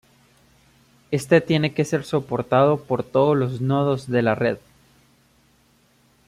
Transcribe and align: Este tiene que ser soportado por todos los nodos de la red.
Este 1.11 1.41
tiene 1.41 1.75
que 1.75 1.85
ser 1.85 2.03
soportado 2.05 2.83
por 2.83 3.03
todos 3.03 3.37
los 3.37 3.61
nodos 3.61 4.09
de 4.09 4.23
la 4.23 4.33
red. 4.33 4.57